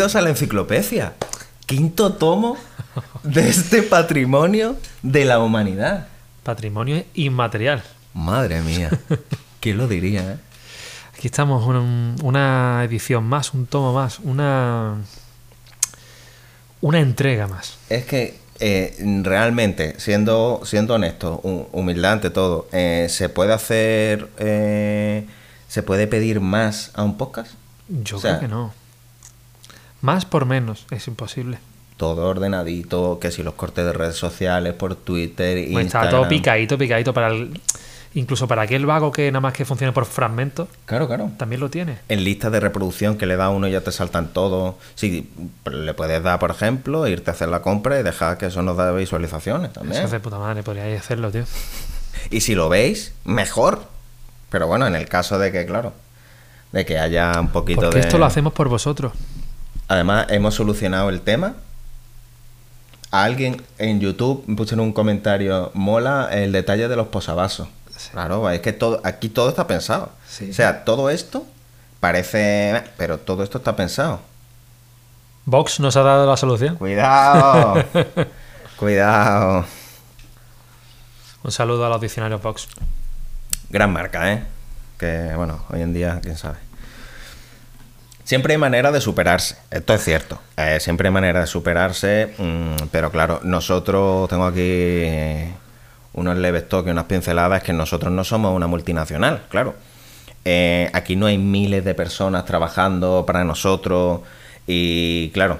[0.00, 1.12] bienvenidos a la enciclopedia.
[1.66, 2.56] Quinto tomo
[3.22, 6.08] de este patrimonio de la humanidad.
[6.42, 7.82] Patrimonio inmaterial.
[8.14, 8.88] Madre mía,
[9.60, 10.22] ¿quién lo diría?
[10.22, 10.36] eh?
[11.14, 14.94] Aquí estamos, un- una edición más, un tomo más, una.
[16.80, 17.76] Una entrega más.
[17.90, 24.30] Es que eh, realmente, siendo, siendo honesto, hu- humildad ante todo, eh, ¿se puede hacer,
[24.38, 25.26] eh,
[25.68, 27.52] se puede pedir más a un podcast?
[27.90, 28.79] Yo O sea, creo que no.
[30.02, 31.58] Más por menos, es imposible.
[31.96, 36.78] Todo ordenadito, que si los cortes de redes sociales por Twitter, Pues está todo picadito,
[36.78, 37.60] picadito para el.
[38.12, 41.30] Incluso para aquel vago que nada más que funcione por fragmentos, Claro, claro.
[41.36, 41.98] también lo tiene.
[42.08, 44.74] En listas de reproducción que le da uno y ya te saltan todos.
[44.96, 45.30] Sí,
[45.70, 48.76] le puedes dar, por ejemplo, irte a hacer la compra y dejar que eso nos
[48.76, 49.94] da visualizaciones también.
[49.96, 51.44] Eso es de puta madre, podríais hacerlo, tío.
[52.30, 53.84] Y si lo veis, mejor.
[54.50, 55.92] Pero bueno, en el caso de que, claro,
[56.72, 58.02] de que haya un poquito Porque de...
[58.02, 59.12] esto lo hacemos por vosotros.
[59.90, 61.54] Además, hemos solucionado el tema.
[63.10, 67.66] A alguien en YouTube puso en un comentario, mola el detalle de los posavasos.
[68.12, 70.10] Claro, es que todo, aquí todo está pensado.
[70.28, 70.50] Sí.
[70.50, 71.44] O sea, todo esto
[71.98, 72.84] parece...
[72.96, 74.20] Pero todo esto está pensado.
[75.44, 76.76] Vox nos ha dado la solución.
[76.76, 77.84] Cuidado.
[78.76, 79.64] Cuidado.
[81.42, 82.68] Un saludo a los diccionarios Vox.
[83.70, 84.44] Gran marca, ¿eh?
[84.96, 86.69] Que, bueno, hoy en día, quién sabe.
[88.30, 90.38] Siempre hay manera de superarse, esto es cierto.
[90.56, 95.52] Eh, siempre hay manera de superarse, mm, pero claro, nosotros, tengo aquí
[96.12, 99.74] unos leves toques, unas pinceladas, que nosotros no somos una multinacional, claro.
[100.44, 104.20] Eh, aquí no hay miles de personas trabajando para nosotros
[104.64, 105.58] y, claro,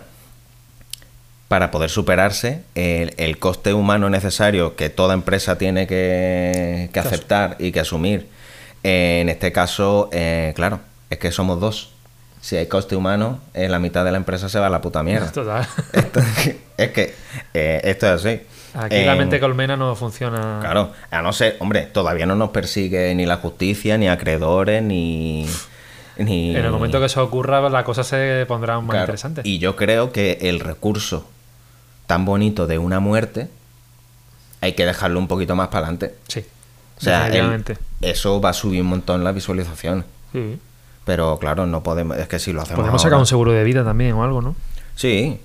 [1.48, 7.72] para poder superarse, el, el coste humano necesario que toda empresa tiene que, aceptar y
[7.72, 8.28] que asumir,
[8.84, 10.78] eh, en este caso, eh, claro,
[11.10, 11.89] es que somos dos.
[12.40, 15.02] Si hay coste humano, eh, la mitad de la empresa se va a la puta
[15.02, 15.30] mierda.
[15.32, 15.66] Total.
[15.92, 16.20] Esto-
[16.76, 17.14] es que
[17.54, 18.40] eh, esto es así.
[18.72, 20.58] Aquí la Eh, mente colmena no funciona.
[20.60, 25.44] Claro, a no ser, hombre, todavía no nos persigue ni la justicia, ni acreedores, ni...
[26.18, 29.42] ni En el momento que eso ocurra, la cosa se pondrá aún más Claro, interesante.
[29.44, 31.28] Y yo creo que el recurso
[32.06, 33.48] tan bonito de una muerte
[34.60, 36.14] hay que dejarlo un poquito más para adelante.
[36.28, 36.44] Sí.
[36.98, 37.64] O sea, el-
[38.02, 40.04] eso va a subir un montón la visualización.
[40.32, 40.58] Sí.
[41.10, 42.16] Pero claro, no podemos.
[42.18, 42.78] Es que si lo hacemos.
[42.78, 44.54] Podemos ahora- sacar un seguro de vida también o algo, ¿no?
[44.94, 45.40] Sí.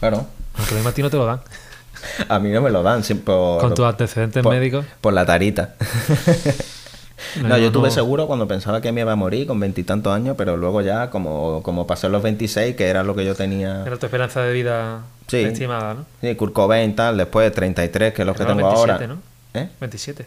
[0.00, 0.24] Claro.
[0.56, 1.42] Aunque a ti no te lo dan.
[2.30, 3.02] A mí no me lo dan.
[3.22, 4.86] por, Con tus antecedentes por- médicos.
[5.02, 5.74] Por la tarita.
[7.42, 7.94] no, No, yo tuve no.
[7.94, 11.62] seguro cuando pensaba que me iba a morir con veintitantos años, pero luego ya, como,
[11.62, 13.82] como pasé los 26, que era lo que yo tenía.
[13.86, 15.36] Era tu esperanza de vida Sí.
[15.40, 16.06] estimada, ¿no?
[16.22, 19.06] Sí, Kurt Cobain, tal, después 33, que es lo que tengo 27, ahora.
[19.06, 19.18] ¿no?
[19.52, 19.68] ¿Eh?
[19.80, 20.26] 27.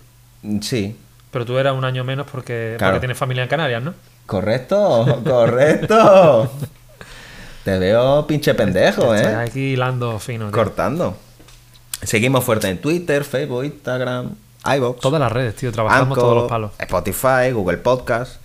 [0.61, 0.95] Sí.
[1.31, 2.93] Pero tú eras un año menos porque, Claro.
[2.93, 3.93] porque tienes familia en Canarias, ¿no?
[4.25, 6.51] Correcto, correcto.
[7.63, 9.35] Te veo pinche pendejo, ¿eh?
[9.35, 10.45] aquí hilando fino.
[10.45, 10.51] tío.
[10.51, 11.17] Cortando.
[12.03, 14.35] Seguimos fuerte en Twitter, Facebook, Instagram,
[14.77, 14.99] iVoox.
[14.99, 15.71] Todas las redes, tío.
[15.71, 16.71] Trabajamos Anchor, todos los palos.
[16.77, 18.35] Spotify, Google Podcast.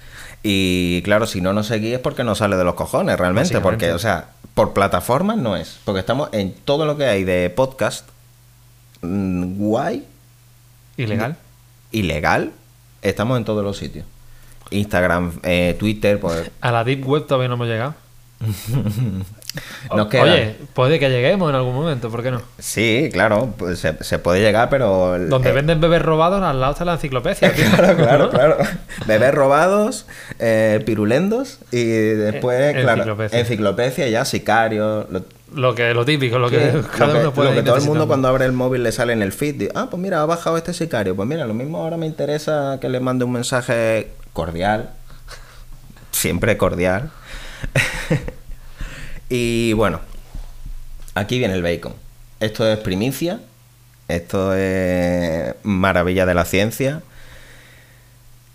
[0.42, 3.60] Y claro, si no nos seguís es porque no sale de los cojones realmente.
[3.60, 5.78] Porque, o sea, por plataformas no es.
[5.84, 8.08] Porque estamos en todo lo que hay de podcast
[9.02, 10.06] mm, guay,
[10.96, 11.36] Ilegal.
[11.90, 12.52] ilegal.
[13.02, 14.06] Estamos en todos los sitios.
[14.70, 17.94] Instagram, eh, Twitter, pues A la Deep Web todavía no hemos llegado.
[19.94, 20.22] nos O- queda.
[20.22, 22.40] Oye, puede que lleguemos en algún momento, ¿por qué no?
[22.58, 25.16] Sí, claro, pues se, se puede llegar, pero...
[25.16, 27.52] el- Donde eh, venden bebés robados, al lado está la enciclopedia.
[27.54, 27.64] tío.
[27.76, 28.56] Claro, claro, claro.
[29.06, 30.06] Bebés robados,
[30.38, 33.40] eh, pirulendos y después, Eh, claro, enciclopedia.
[33.40, 35.06] enciclopedia, ya sicario.
[35.10, 35.22] Lo,
[35.54, 37.82] Lo que lo típico, lo que lo cada que- uno puede lo que todo el
[37.82, 39.54] mundo cuando abre el móvil le sale en el feed.
[39.56, 41.16] dice, ah, pues mira, ha bajado este sicario.
[41.16, 44.08] Pues mira, lo mismo ahora me interesa que le mande un mensaje
[44.40, 44.90] cordial.
[46.12, 47.10] Siempre cordial.
[49.28, 50.00] y bueno,
[51.14, 51.92] aquí viene el bacon.
[52.40, 53.40] Esto es primicia.
[54.08, 57.02] Esto es maravilla de la ciencia.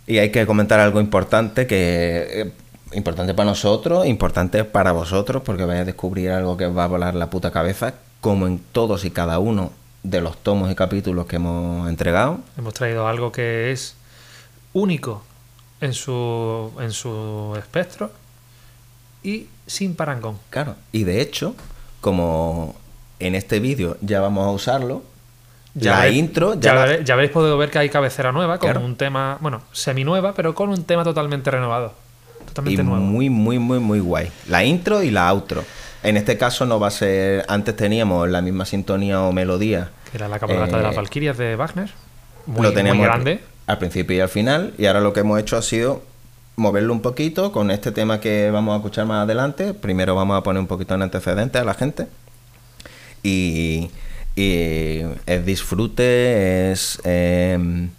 [0.07, 2.51] Y hay que comentar algo importante que eh,
[2.93, 6.87] importante para nosotros, importante para vosotros, porque vais a descubrir algo que os va a
[6.87, 9.71] volar la puta cabeza, como en todos y cada uno
[10.01, 12.39] de los tomos y capítulos que hemos entregado.
[12.57, 13.95] Hemos traído algo que es
[14.73, 15.23] único
[15.81, 18.11] en su, en su espectro
[19.23, 20.37] y sin parangón.
[20.49, 20.75] Claro.
[20.91, 21.55] Y de hecho,
[22.01, 22.75] como
[23.19, 25.03] en este vídeo ya vamos a usarlo,
[25.75, 28.59] la veréis- intro ya, ya, la- veré- ya habréis podido ver que hay cabecera nueva,
[28.59, 28.85] con Claro.
[28.85, 31.93] un tema, bueno, semi nueva, pero con un tema totalmente renovado.
[32.45, 33.03] totalmente y nuevo.
[33.03, 34.31] muy, muy, muy, muy guay.
[34.47, 35.63] La intro y la outro.
[36.03, 37.43] En este caso no va a ser...
[37.49, 39.89] Antes teníamos la misma sintonía o melodía.
[40.11, 41.89] Que era la cabalgata de las Eh, Valquirias de Wagner.
[42.45, 43.41] Muy, lo muy teníamos grande.
[43.67, 44.73] Al principio y al final.
[44.77, 46.01] Y ahora lo que hemos hecho ha sido
[46.55, 49.73] moverlo un poquito con este tema que vamos a escuchar más adelante.
[49.73, 52.07] Primero vamos a poner un poquito en antecedentes a la gente.
[53.23, 53.89] Y,
[54.35, 57.89] y es disfrute, es, eh,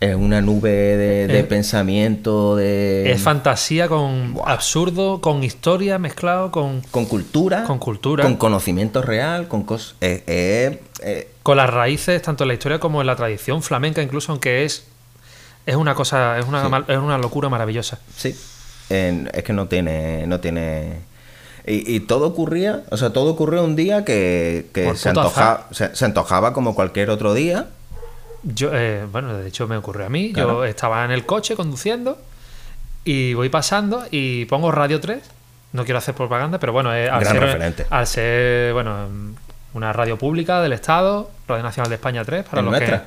[0.00, 6.50] es una nube de, de Es- pensamiento, de, Es fantasía con absurdo, con historia mezclado
[6.50, 8.22] con, con cultura, Con cultura.
[8.24, 9.94] con conocimiento real, con cosas...
[10.00, 14.02] eh, eh, eh, con las raíces tanto en la historia como en la tradición flamenca,
[14.02, 14.84] incluso aunque es
[15.64, 16.84] es una cosa, es una, Sí.
[16.92, 17.98] es una locura maravillosa.
[18.16, 18.36] Sí,
[18.88, 21.00] es que no tiene, no tiene.
[21.66, 25.96] Y, y todo ocurría, o sea, todo ocurrió un día que, que se, antoja- se,
[25.96, 27.66] se antojaba como cualquier otro día.
[28.54, 30.32] Yo, eh, bueno, de hecho me ocurrió a mí.
[30.32, 30.58] Claro.
[30.58, 32.18] Yo estaba en el coche conduciendo
[33.04, 35.22] y voy pasando y pongo Radio 3.
[35.72, 37.86] No quiero hacer propaganda, pero bueno, eh, al, Gran ser, referente.
[37.90, 39.34] al ser, bueno, mm,
[39.76, 42.98] una radio pública del Estado, Radio Nacional de España 3, para ¿Es los nuestra?
[43.00, 43.06] que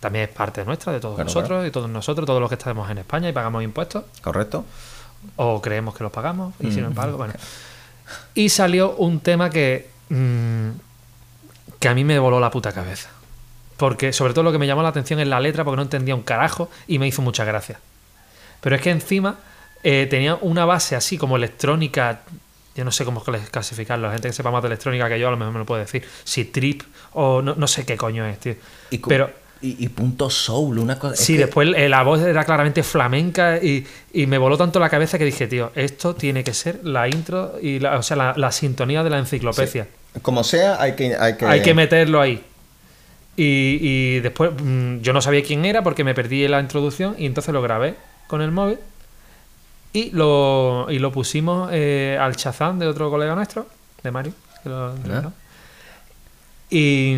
[0.00, 1.66] también es parte nuestra, de todos Claro, nosotros claro.
[1.66, 4.04] y todos nosotros, todos los que estamos en España y pagamos impuestos.
[4.22, 4.64] ¿Correcto?
[5.34, 6.72] o creemos que los pagamos y Mm.
[6.72, 7.34] sin embargo bueno
[8.36, 10.68] y salió un tema que mm,
[11.80, 13.10] que a mí me voló la puta cabeza
[13.78, 16.14] porque sobre todo lo que me llamó la atención es la letra porque no entendía
[16.14, 17.80] un carajo y me hizo mucha gracia
[18.60, 19.36] pero es que encima
[19.82, 22.20] eh, tenía una base así como electrónica
[22.76, 25.30] yo no sé cómo clasificarlo la gente que sepa más de electrónica que yo a
[25.30, 26.82] lo mejor me lo puede decir si trip
[27.14, 28.54] o no, no sé qué coño es tío
[28.90, 29.30] Y, pero
[29.60, 31.16] y, y punto soul, una cosa.
[31.16, 34.88] Sí, que- después eh, la voz era claramente flamenca y, y me voló tanto la
[34.88, 38.34] cabeza que dije, tío, esto tiene que ser la intro y la, o sea, la,
[38.36, 39.88] la sintonía de la enciclopedia.
[40.22, 41.16] Como sea, hay que.
[41.16, 42.40] Hay que, Hay que meterlo ahí.
[43.40, 47.26] Y, y después mm, yo no sabía quién era porque me perdí la introducción y
[47.26, 47.94] entonces lo grabé
[48.26, 48.78] con el móvil
[49.92, 53.66] y lo, y lo pusimos eh, al chazán de otro colega nuestro,
[54.02, 54.32] de Mario.
[54.62, 55.32] que lo entrevistó.
[56.70, 57.16] Y,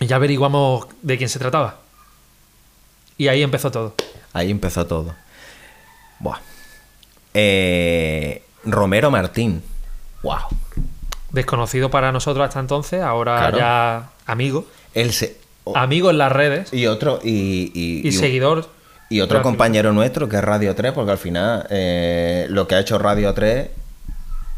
[0.00, 1.76] y ya averiguamos de quién se trataba.
[3.16, 3.94] Y ahí empezó todo.
[4.32, 5.14] Ahí empezó todo.
[6.18, 6.38] Buah.
[7.34, 9.62] Eh, Romero Martín.
[10.22, 10.38] Wow.
[11.30, 13.58] Desconocido para nosotros hasta entonces, ahora Claro.
[13.58, 14.66] ya amigo.
[14.94, 15.38] Él se.
[15.74, 17.20] Amigo en las redes y otro.
[17.22, 18.68] Y, y, y, seguidor.
[19.08, 22.80] Y otro compañero nuestro que es Radio 3, porque al final eh, lo que ha
[22.80, 23.68] hecho Radio 3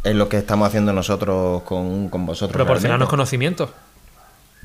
[0.05, 2.55] es lo que estamos haciendo nosotros con, con vosotros.
[2.55, 3.70] Proporcionarnos conocimientos.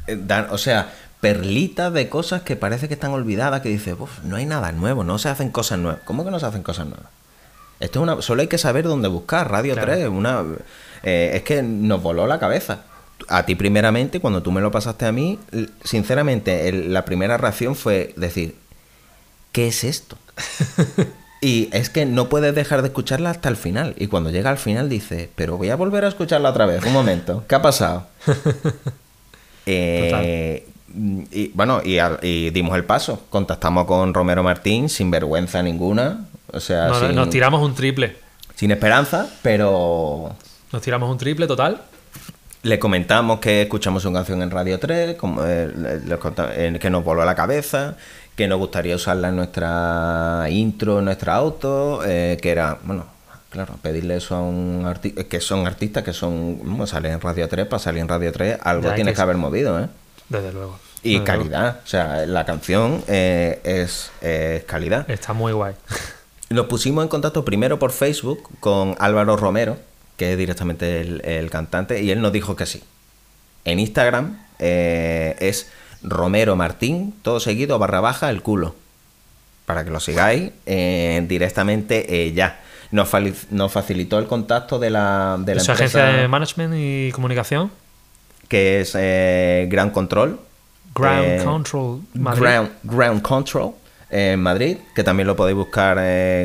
[0.08, 0.18] Eh,
[0.50, 4.46] o sea, perlitas de cosas que parece que están olvidadas, que dices, "Uf, no hay
[4.46, 6.02] nada nuevo, no se hacen cosas nuevas.
[6.06, 7.08] ¿Cómo que no se hacen cosas nuevas?
[7.80, 9.50] Esto es una, solo hay que saber dónde buscar.
[9.52, 9.94] Radio Claro.
[9.94, 10.44] 3, una,
[11.04, 12.80] eh, es que nos voló la cabeza.
[13.30, 15.40] A ti primeramente, cuando tú me lo pasaste a mí,
[15.84, 18.56] sinceramente, el- la primera reacción fue decir,
[19.52, 20.18] ¿qué es esto?
[21.42, 23.96] y es que no puedes dejar de escucharla hasta el final.
[23.98, 26.94] Y cuando llega al final dices, pero voy a volver a escucharla otra vez, un
[26.94, 28.08] momento, ¿qué ha pasado?
[29.70, 30.66] Eh,
[31.32, 33.24] y bueno, y, dimos el paso.
[33.30, 36.26] Contactamos con Romero Martín sin vergüenza ninguna.
[36.54, 38.16] O sea, sin, nos tiramos un triple.
[38.56, 40.34] sin esperanza, pero
[40.72, 41.82] Nos tiramos un triple total.
[42.64, 46.78] Le comentamos que escuchamos su canción en Radio 3, como, eh, le- le conta- eh,
[46.80, 47.96] que nos voló a la cabeza,
[48.36, 53.06] que nos gustaría usarla en nuestra intro, en nuestra auto, eh, que era, bueno,
[53.50, 57.48] claro, pedirle eso a un artista, que son artistas que son, bueno, salen en Radio
[57.48, 59.88] 3, para salir en Radio 3, algo Ya, tienes que- que haber movido, ¿eh?
[60.30, 60.78] Desde luego.
[61.04, 65.10] Y Desde calidad, o sea, la canción eh, es, es calidad.
[65.10, 65.74] Está muy guay.
[66.50, 69.78] Nos pusimos en contacto primero por Facebook con Álvaro Romero,
[70.18, 72.84] que es directamente el, el cantante, y él nos dijo que sí.
[73.66, 75.70] En Instagram eh, es
[76.02, 78.76] Romero Martín, todo seguido, barra baja, el culo.
[79.66, 82.62] Para que lo sigáis eh, directamente eh, ya.
[82.92, 83.10] Nos,
[83.52, 87.70] nos facilitó el contacto de la, de la Su empresa agencia de management y comunicación.
[88.48, 88.94] que es
[89.70, 90.40] Ground Control.
[90.96, 92.42] Ground Control Madrid.
[92.42, 93.72] Ground, Ground Control
[94.10, 95.98] en Madrid, que también lo podéis buscar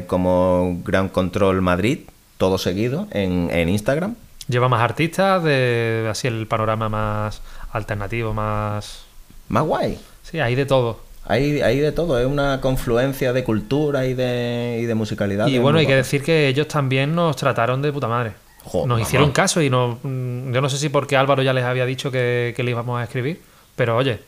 [0.09, 2.01] como Ground Control Madrid,
[2.43, 4.17] todo seguido en, en Instagram.
[4.49, 9.05] Lleva más artistas, de así el panorama más alternativo, más...
[9.49, 9.97] Más guay.
[10.25, 10.99] Sí, hay de todo.
[11.25, 15.47] Hay, hay de todo, es una confluencia de cultura y de, y de musicalidad.
[15.47, 18.33] Y bueno, hay que decir que ellos también nos trataron de puta madre.
[18.75, 19.01] Nos mamá.
[19.01, 22.11] hicieron caso y nos, mm, yo no sé si porque Álvaro ya les había dicho
[22.11, 23.41] que, que le íbamos a escribir,
[23.77, 24.19] pero oye,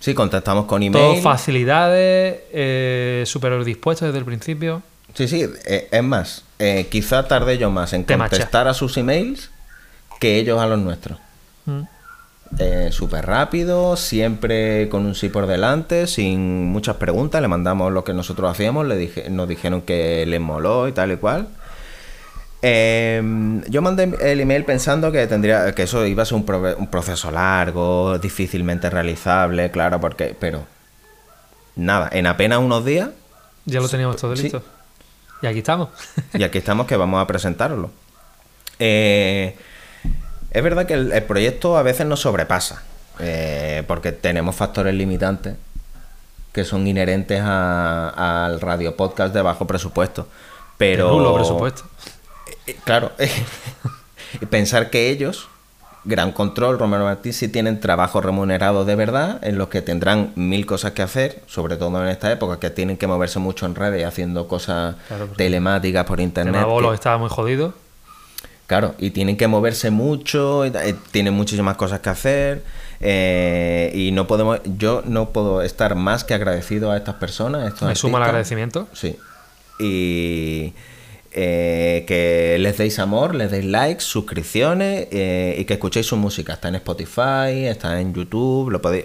[0.00, 1.22] Sí, contactamos con todo email.
[1.22, 4.82] facilidades, eh, súper dispuestos desde el principio.
[5.14, 9.50] Sí, sí, eh, es más, eh, quizá tardé yo más en contestar a sus emails
[10.20, 11.18] que ellos a los nuestros.
[11.66, 11.80] Mm.
[12.60, 17.42] eh, súper rápido, siempre con un sí por delante, sin muchas preguntas.
[17.42, 21.12] Le mandamos lo que nosotros hacíamos, le dije, nos dijeron que les moló y tal
[21.12, 21.48] y cual.
[22.62, 26.86] Eh, yo mandé el email pensando que tendría que eso iba a ser un, un
[26.88, 30.64] proceso largo, difícilmente realizable, claro, porque pero
[31.76, 33.10] nada, en apenas unos días
[33.66, 34.44] Ya lo teníamos todo Sí.
[34.44, 34.62] listo.
[35.46, 35.88] Y aquí estamos.
[36.34, 37.90] y aquí estamos que vamos a presentarlo.
[38.78, 39.56] Eh,
[40.50, 42.82] es verdad que el, el proyecto a veces nos sobrepasa,
[43.18, 45.56] eh, porque tenemos factores limitantes
[46.52, 50.26] que son inherentes a- al radio podcast de bajo presupuesto.
[50.78, 51.84] Pero nulo presupuesto.
[52.66, 53.12] Eh, Claro,
[54.40, 55.48] y pensar que ellos,
[56.06, 60.64] Gran Control, Romero Martín, sí tienen trabajo remunerado de verdad, en los que tendrán mil
[60.64, 64.04] cosas que hacer, sobre todo en esta época, que tienen que moverse mucho en redes
[64.06, 66.54] haciendo cosas Claro, telemáticas por El internet.
[66.54, 67.74] tema bolos que- estaba muy jodido.
[68.68, 72.64] Claro, y tienen que moverse mucho, eh, tienen muchísimas cosas que hacer,
[73.00, 77.62] eh, y no podemos, yo no puedo estar más que agradecido a estas personas.
[77.62, 78.28] a estos Me suma el artistas.
[78.28, 78.88] agradecimiento.
[78.92, 79.16] Sí.
[79.78, 80.72] Y
[81.38, 86.54] eh, que les deis amor, les deis likes, suscripciones eh, y que escuchéis su música.
[86.54, 89.04] Está en Spotify, está en YouTube, lo podéis.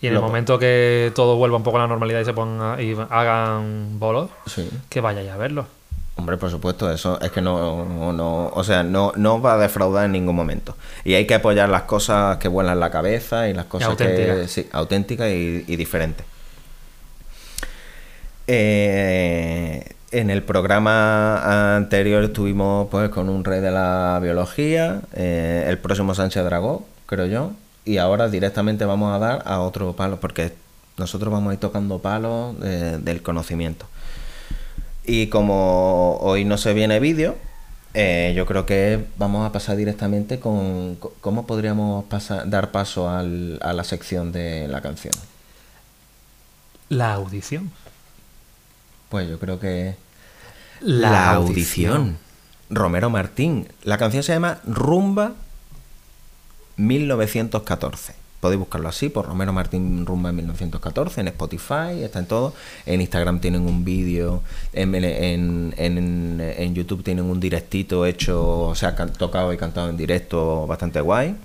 [0.00, 2.32] Y en lo el momento que todo vuelva un poco a la normalidad y se
[2.32, 4.68] ponga y hagan bolos, Sí.
[4.88, 5.66] que vayáis a verlos.
[6.16, 10.04] Hombre, por supuesto, eso es que no, no o sea, no, no va a defraudar
[10.04, 10.76] en ningún momento.
[11.04, 14.50] Y hay que apoyar las cosas que vuelan la cabeza y las cosas que auténticas.
[14.50, 16.24] sí, auténticas y, y diferentes.
[18.46, 19.84] Eh,
[20.20, 26.14] en el programa anterior estuvimos pues con un rey de la biología, eh, el próximo
[26.14, 27.52] Sánchez Dragó, creo yo,
[27.84, 30.52] y ahora directamente vamos a dar a otro palo, porque
[30.96, 33.86] nosotros vamos a ir tocando palos eh, del conocimiento.
[35.04, 37.36] Y como hoy no se viene vídeo,
[37.92, 43.10] eh, yo creo que vamos a pasar directamente con co- cómo podríamos pasar, dar paso
[43.10, 45.12] al- a la sección de la canción.
[46.88, 47.70] La audición.
[49.08, 49.94] Pues yo creo que
[50.80, 52.16] La audición.
[52.70, 53.68] Romero Martín.
[53.84, 55.32] La canción se llama Rumba
[56.76, 58.14] 1914.
[58.40, 62.52] Podéis buscarlo así por Romero Martín Rumba 1914 en Spotify, está en todo.
[62.84, 64.42] En Instagram tienen un vídeo,
[64.74, 69.96] en, en- en- en YouTube tienen un directito hecho, o sea, tocado y cantado en
[69.96, 71.36] directo bastante guay.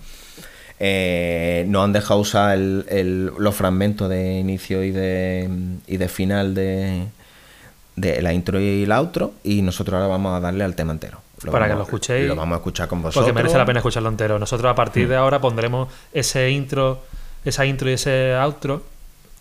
[0.82, 5.50] Eh, nos han dejado usar el- el- los fragmentos de inicio y de,
[5.88, 7.06] y de final de,
[7.96, 11.20] de la intro y la outro y nosotros ahora vamos a darle al tema entero.
[11.52, 12.28] Para que lo escuchéis.
[12.28, 13.24] Lo vamos a escuchar con vosotros.
[13.24, 14.38] Porque merece la pena escucharlo entero.
[14.40, 15.10] Nosotros a partir Mm.
[15.10, 17.00] de ahora pondremos ese intro,
[17.46, 18.84] esa intro y ese outro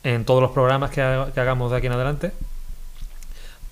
[0.05, 2.33] en todos los programas que, ha- que hagamos de aquí en adelante.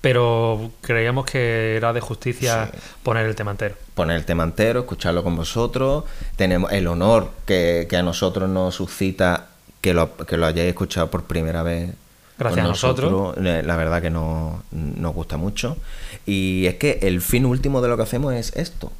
[0.01, 2.79] Pero creíamos que era de justicia Sí.
[3.03, 3.75] poner el tema entero.
[3.95, 6.03] poner el tema entero, escucharlo con vosotros.
[6.35, 9.47] Tenemos el honor que, que a nosotros nos suscita
[9.81, 11.91] que lo, que lo hayáis escuchado por primera vez.
[12.39, 13.37] Gracias con a nosotros.
[13.37, 15.77] La verdad que no- nos gusta mucho.
[16.25, 18.91] Y es que el fin último de lo que hacemos es esto.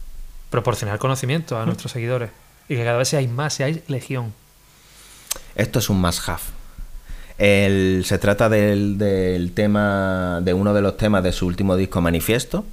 [0.49, 2.29] Proporcionar conocimiento a nuestros seguidores.
[2.69, 4.33] Y que cada vez seáis más, seáis legión.
[5.55, 6.41] Esto es un must have.
[7.37, 12.01] El- se trata del, del tema, de uno de los temas de su último disco
[12.01, 12.65] Manifiesto,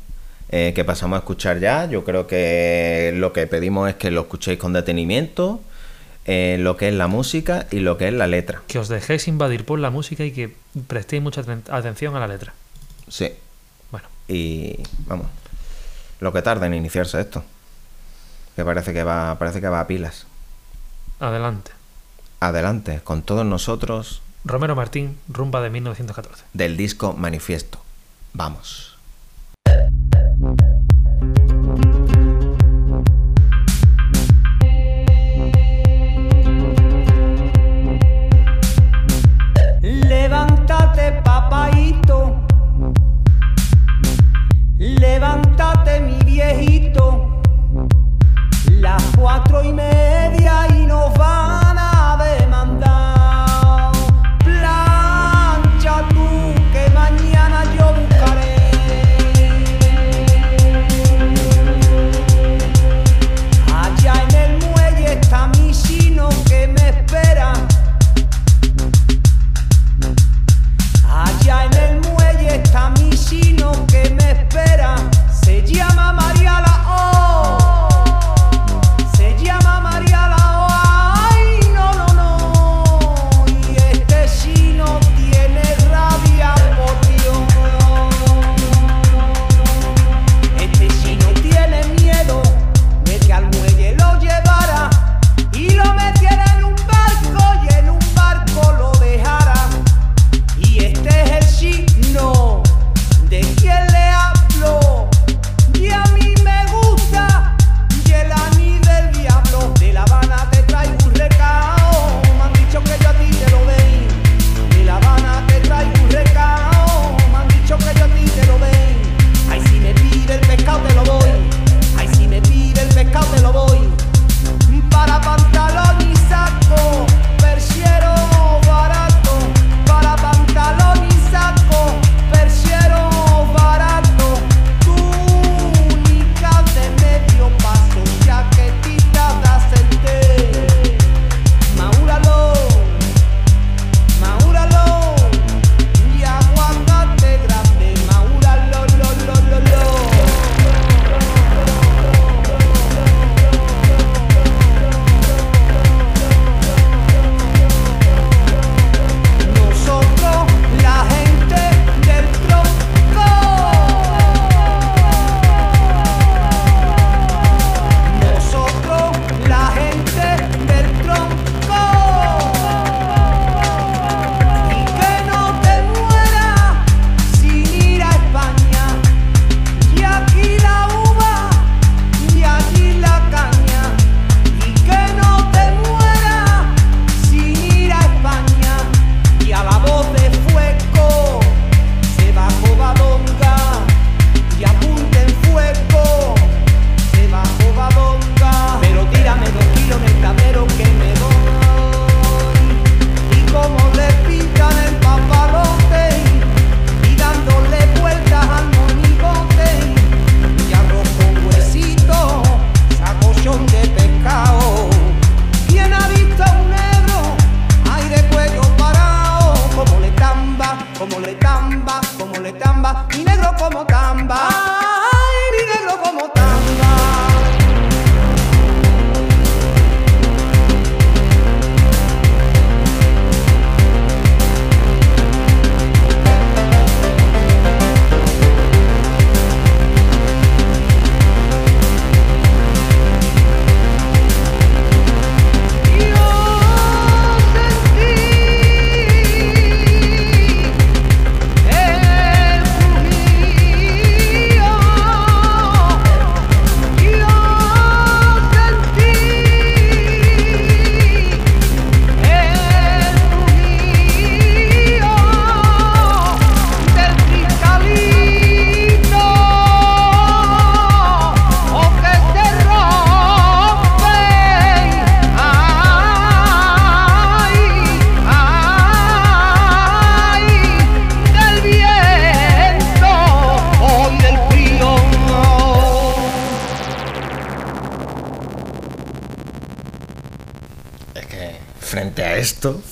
[0.50, 1.86] eh, que pasamos a escuchar ya.
[1.86, 5.60] Yo creo que lo que pedimos es que lo escuchéis con detenimiento,
[6.26, 8.62] eh, lo que es la música y lo que es la letra.
[8.66, 12.26] Que os dejéis invadir por la música y que prestéis mucha aten- atención a la
[12.28, 12.54] letra.
[13.08, 13.32] Sí.
[13.90, 14.76] Bueno, Y
[15.06, 15.26] vamos,
[16.20, 17.44] lo que tarda en iniciarse esto.
[18.56, 20.26] Que parece que va, parece que va a pilas.
[21.20, 21.72] adelante.
[22.40, 26.44] Adelante, con todos nosotros Romero Martín, rumba de 1914.
[26.52, 27.80] del disco Manifiesto.
[28.34, 28.93] Vamos.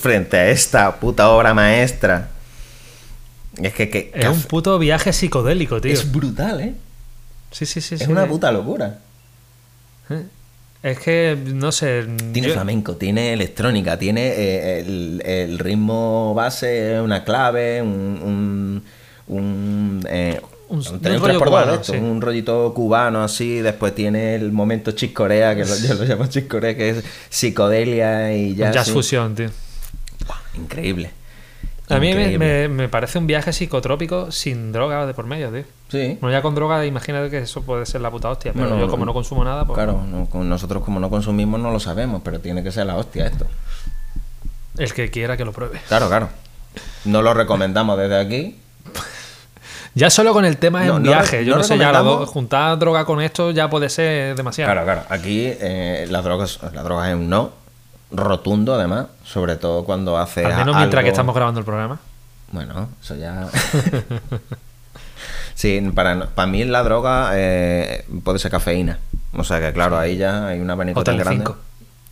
[0.03, 2.29] Frente a esta puta obra maestra.
[3.63, 5.93] Es que, que- que Es un puto viaje psicodélico, tío.
[5.93, 6.75] es brutal, ¿eh?
[7.53, 7.95] Sí, sí, sí.
[7.95, 8.11] Es sí.
[8.11, 8.99] una puta locura.
[10.11, 10.23] ¿Eh?
[10.83, 12.05] Es que, no sé.
[12.33, 17.89] Tiene yo- flamenco, tiene electrónica, tiene eh, el, el ritmo base, una clave, un.
[18.23, 18.83] un,
[19.29, 20.99] un, eh, Un- un- rollo
[21.39, 21.99] 3x2 cubano, de esto, sí.
[21.99, 26.75] un rollito cubano así, después tiene el momento chiscorea, que lo- yo lo llamo chiscorea,
[26.75, 28.91] que es psicodelia y Jazz, jazz.
[28.91, 29.51] fusión, tío.
[30.55, 31.11] Increíble.
[31.89, 32.69] A mí me, Increíble.
[32.69, 35.65] me- me parece un viaje psicotrópico sin droga de por medio, tío.
[35.91, 36.17] Sí.
[36.21, 38.53] Bueno, ya con droga, imagínate que eso puede ser la puta hostia.
[38.55, 39.75] Pero Bueno, yo, como no consumo nada, pues.
[39.77, 43.27] Claro, no- nosotros como no consumimos no lo sabemos, pero tiene que ser la hostia
[43.27, 43.47] esto.
[44.79, 45.81] El que quiera que lo pruebe.
[45.89, 46.29] Claro, claro.
[47.05, 48.59] No lo recomendamos desde aquí.
[49.95, 51.45] Ya solo con el tema No, en no viaje.
[51.45, 54.73] yo no sé, ya do- juntar droga con esto ya puede ser demasiado.
[54.73, 55.03] Claro, claro.
[55.11, 57.51] Aquí eh, las drogas, la droga es un no
[58.13, 61.99] rotundo, además, sobre todo cuando hace Al menos mientras que estamos grabando el programa.
[62.51, 63.49] Bueno, eso ya.
[65.55, 68.99] sí, para, para mí la droga eh, puede ser cafeína.
[69.35, 71.45] O sea que, claro, ahí ya hay un abanico O tan grande.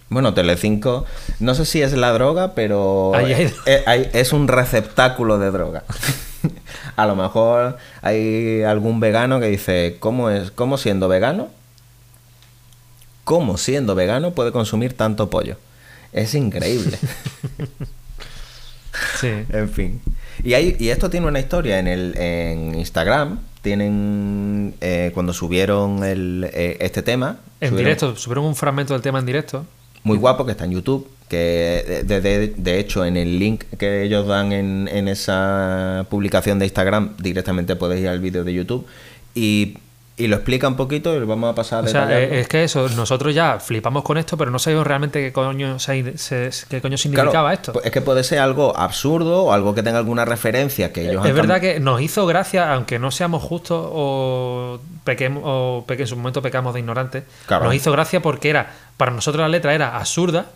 [0.09, 1.05] Bueno, Telecinco,
[1.39, 5.85] no sé si es la droga, pero hay- eh, eh, es un receptáculo de droga.
[6.97, 11.49] A lo mejor hay algún vegano que dice, ¿cómo, es, ¿cómo siendo vegano?
[13.25, 15.57] ¿Cómo siendo vegano puede consumir tanto pollo?
[16.13, 16.99] Es increíble.
[19.21, 19.29] Sí.
[19.51, 20.01] En fin.
[20.43, 23.39] Y, hay, y esto tiene una historia en, el, en Instagram.
[23.63, 29.03] Tienen, eh, cuando subieron el, eh, este tema, En subieron- directo, subieron un fragmento del
[29.03, 29.65] tema en directo.
[30.03, 31.09] muy guapo que está en YouTube.
[31.29, 36.59] Que de, de- de hecho, en el link que ellos dan en, en esa publicación
[36.59, 38.87] de Instagram, directamente podéis ir al vídeo de YouTube.
[39.35, 39.79] Y,
[40.21, 42.49] y lo explica un poquito y lo vamos a pasar a O sea, eh, es
[42.49, 46.51] que eso, nosotros ya flipamos con esto, pero no sabemos realmente qué coño, se- se-
[46.69, 47.73] qué coño Claro, significaba esto.
[47.73, 51.25] pues Es que puede ser algo absurdo o algo que tenga alguna referencia que ellos
[51.25, 56.03] Es han verdad que nos hizo gracia, aunque no seamos justos o, pequemos, o peque-
[56.03, 57.65] en su momento pecamos de ignorantes, Claro.
[57.65, 60.47] nos hizo gracia porque era, para nosotros la letra era absurda,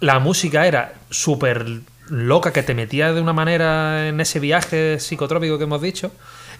[0.00, 1.66] la música era súper
[2.08, 6.10] loca, que te metía de una manera en ese viaje psicotrópico que hemos dicho,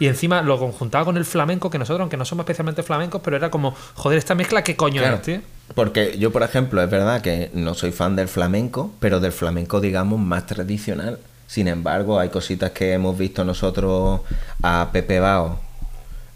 [0.01, 3.37] y encima lo conjuntaba con el flamenco, que nosotros, aunque no somos especialmente flamencos, pero
[3.37, 5.41] era como, joder, esta mezcla, ¿qué coño Claro, es, tío?
[5.75, 9.79] Porque yo, por ejemplo, es verdad que no soy fan del flamenco, pero del flamenco,
[9.79, 11.19] digamos, más tradicional.
[11.47, 14.23] Sin embargo, hay cositas que hemos visto nosotros
[14.63, 15.59] a Pepe Bao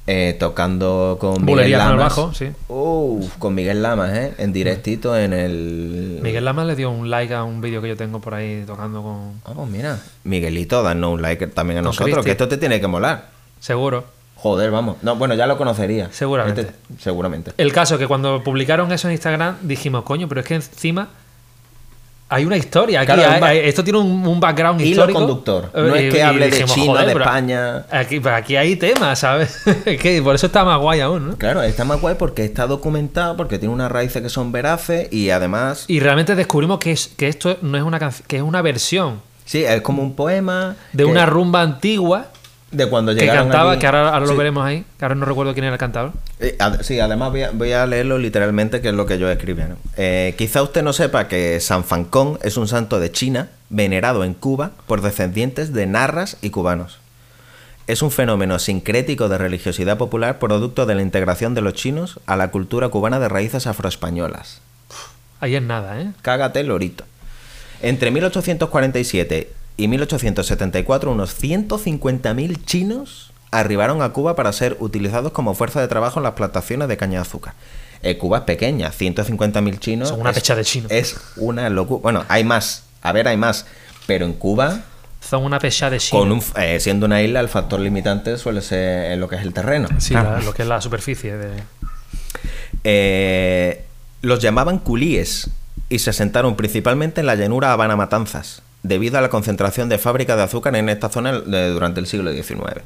[0.07, 2.17] eh, tocando con Miguel Bulería con el Lamas.
[2.17, 2.51] bajo, sí.
[2.69, 4.35] Uf, con Miguel Lamas, ¿eh?
[4.37, 6.19] En directito en el...
[6.23, 9.03] Miguel Lama le dio un like a un vídeo que yo tengo por ahí tocando
[9.03, 9.41] con...
[9.57, 9.99] Oh, mira.
[10.25, 13.34] Miguelito, danos un like también a Con nosotros, que esto te tiene que molar.
[13.65, 14.05] Seguro.
[14.37, 14.97] Joder, vamos.
[15.01, 16.09] No, bueno, ya lo conocería.
[16.13, 16.61] Seguramente.
[16.61, 17.53] Este- seguramente.
[17.57, 21.09] El caso que cuando publicaron eso en Instagram dijimos, coño, pero es que encima
[22.29, 23.01] hay una historia.
[23.01, 25.19] Aquí Claro, hay- esto tiene un, un background Hilo histórico.
[25.21, 25.71] conductor.
[25.75, 27.87] No Eh, es que y- y hable de China, de España.
[27.91, 29.63] Aquí, aquí hay temas, ¿sabes?
[29.87, 31.37] Es que por eso está más guay aún, ¿no?
[31.39, 35.31] Claro, está más guay porque está documentado, porque tiene unas raíces que son veraces y
[35.31, 35.87] además...
[35.89, 39.23] Y realmente descubrimos que, es, que esto no es una canción, que es una versión
[39.47, 40.77] Sí, es como un poema...
[40.93, 42.27] de que- una rumba antigua
[42.75, 43.81] De cuando que llegaron cantaba, allí.
[43.81, 44.37] que ahora, ahora lo Sí.
[44.37, 46.13] veremos ahí, que ahora no recuerdo quién era el cantador.
[46.41, 49.31] Eh, ad- Sí, además voy a, voy a leerlo literalmente, que es lo que yo
[49.31, 49.63] escribí.
[49.63, 49.77] ¿no?
[49.97, 54.35] Eh, quizá usted no sepa que San Fancón es un santo de China, venerado en
[54.35, 56.99] Cuba por descendientes de narras y cubanos.
[57.87, 62.35] Es un fenómeno sincrético de religiosidad popular producto de la integración de los chinos a
[62.37, 64.61] la cultura cubana de raíces afroespañolas.
[65.41, 66.11] Ahí es nada, ¿eh?
[66.23, 67.05] Cágate, lorito.
[67.83, 75.81] Entre 1847 y 1874, unos 150.000 chinos arribaron a Cuba para ser utilizados como fuerza
[75.81, 77.55] de trabajo en las plantaciones de caña de azúcar.
[78.03, 80.09] Eh, Cuba es pequeña, 150.000 chinos.
[80.11, 80.91] Son una es- pecha de chinos.
[80.93, 82.01] Es una locura.
[82.03, 82.85] Bueno, hay más.
[83.03, 83.67] A ver, hay más.
[84.07, 84.81] Pero en Cuba,
[85.21, 86.21] Son una pecha de China.
[86.21, 89.43] con un, eh, siendo una isla, el factor limitante suele ser en lo que es
[89.43, 89.89] el terreno.
[89.99, 90.33] Sí, Claro.
[90.33, 91.63] la- lo que es la superficie de...
[92.85, 93.85] Eh,
[94.23, 95.49] los llamaban culíes
[95.89, 100.37] y se asentaron principalmente en la llanura Habana Matanzas, debido a la concentración de fábricas
[100.37, 102.83] de azúcar en esta zona de- durante el siglo XIX.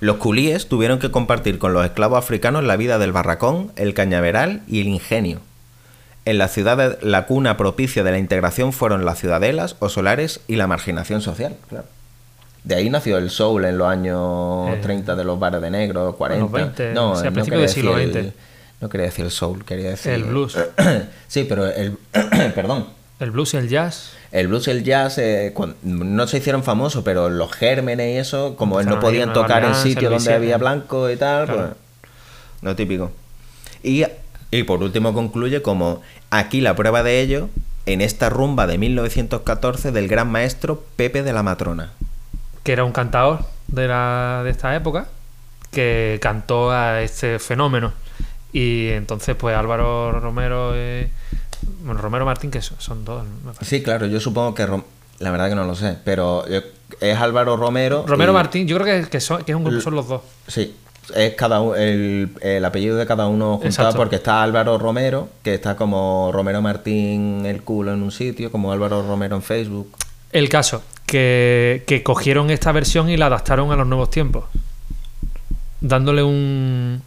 [0.00, 4.62] Los culíes tuvieron que compartir con los esclavos africanos la vida del barracón, el cañaveral
[4.68, 5.40] y el ingenio.
[6.26, 10.56] En las ciudades, la cuna propicia de la integración fueron las ciudadelas o solares y
[10.56, 11.56] la marginación social.
[11.68, 11.86] claro.
[12.64, 16.14] De ahí nació el soul en los años Eh, 30 de los bares de negro,
[16.16, 16.50] 40.
[16.50, 18.32] 20, no, no principios quería del siglo el-
[18.80, 20.12] no quería decir el soul, quería decir...
[20.12, 20.56] El blues.
[21.28, 21.98] sí, pero el...
[22.54, 22.86] perdón.
[23.20, 24.12] El blues y el jazz.
[24.32, 28.56] El blues y el jazz eh, no se hicieron famosos, pero los gérmenes y eso,
[28.56, 31.60] como él no podían tocar en en donde había blanco y tal, Claro.
[32.00, 32.12] pues,
[32.62, 33.12] lo típico.
[33.82, 34.04] Y,
[34.50, 37.48] y por último concluye como aquí la prueba de ello
[37.86, 41.92] en esta rumba de 1914 del gran maestro Pepe de la Matrona.
[42.64, 45.06] que era un cantador de, la, de esta época
[45.70, 47.92] que cantó a este fenómeno.
[48.52, 51.10] Y entonces, pues Álvaro Romero, eh,
[51.84, 53.52] bueno, Romero Martín, que son, dos, me.
[53.64, 54.66] Sí, claro, yo supongo que...
[54.66, 54.84] Rom-
[55.20, 56.60] La verdad que no lo sé, pero yo-
[57.00, 58.04] es Álvaro Romero.
[58.06, 60.22] Romero y- Martín, yo creo que, que son, que es un grupo, son los dos.
[60.48, 60.74] Sí,
[61.14, 63.96] es cada el, el apellido de cada uno juntado Exacto.
[63.98, 68.72] porque está Álvaro Romero, que está como Romero Martín el culo en un sitio, como
[68.72, 69.90] Álvaro Romero en Facebook.
[70.32, 74.44] El caso, que, que cogieron esta versión y la adaptaron a los nuevos tiempos.
[75.80, 77.02] Dándole un.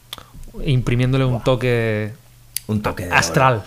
[0.63, 2.13] imprimiéndole un toque
[2.67, 3.63] Un toque de astral.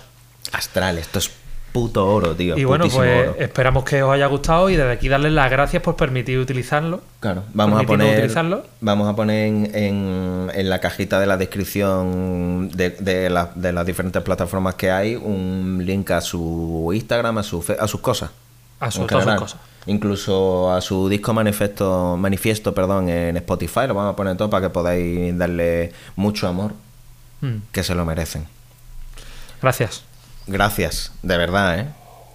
[0.52, 1.30] Astral, esto es
[1.72, 2.58] puto oro, tío.
[2.58, 3.36] Y bueno, pues oro.
[3.38, 7.00] esperamos que os haya gustado y desde aquí darles las gracias por permitir utilizarlo.
[7.20, 8.64] Claro, vamos a poner, utilizarlo.
[8.80, 13.72] vamos a poner en, en- en la cajita de la descripción de, de, la- de
[13.72, 18.30] las diferentes plataformas que hay un link a su Instagram, a, su a sus cosas.
[18.80, 19.60] A su- en todas sus cosas.
[19.86, 24.66] Incluso a su disco manifiesto, manifiesto perdón, en Spotify, lo vamos a poner todo para
[24.66, 26.72] que podáis darle mucho amor,
[27.42, 28.46] Mm, que se lo merecen.
[29.62, 30.02] Gracias.
[30.50, 31.86] Gracias, de verdad, ¿eh?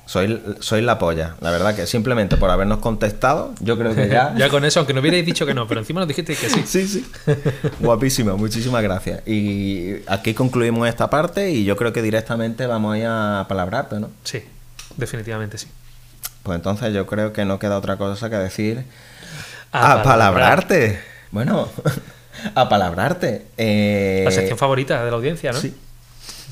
[0.05, 4.33] Soy, soy la polla, la verdad que simplemente por habernos contestado, yo creo que ya...
[4.37, 6.63] Ya con eso, aunque no hubierais dicho que no, pero encima nos dijisteis que sí.
[6.65, 7.05] Sí, sí.
[7.79, 9.27] Guapísimo, muchísimas gracias.
[9.27, 13.99] Y aquí concluimos esta parte y yo creo que directamente vamos a ir a palabrarte,
[13.99, 14.11] ¿no?
[14.23, 14.43] Sí,
[14.95, 15.67] definitivamente sí.
[16.43, 18.85] Pues entonces yo creo que no queda otra cosa que decir.
[19.71, 20.99] A A, palabrarte.
[21.31, 21.67] Bueno,
[22.55, 23.47] a palabrarte.
[23.57, 25.59] Eh, La sección favorita de la audiencia, ¿no?
[25.59, 25.73] Sí.